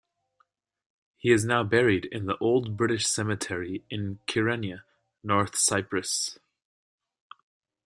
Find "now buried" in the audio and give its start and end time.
1.45-2.05